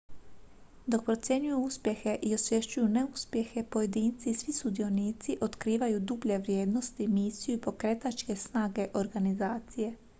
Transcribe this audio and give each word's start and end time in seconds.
dok 0.93 1.03
procjenjuju 1.05 1.57
uspjehe 1.63 2.19
i 2.21 2.33
osvješćuju 2.35 2.87
neuspjehe 2.87 3.63
pojedinci 3.69 4.29
i 4.29 4.33
svi 4.33 4.53
sudionici 4.53 5.37
otkrivaju 5.41 5.99
dublje 5.99 6.37
vrijednosti 6.37 7.07
misiju 7.07 7.55
i 7.55 7.61
pokretačke 7.61 8.35
snage 8.35 8.87
organizacije 8.93 9.95